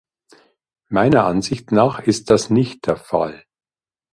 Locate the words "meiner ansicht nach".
0.89-1.99